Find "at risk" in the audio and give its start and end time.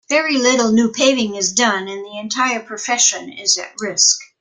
3.59-4.19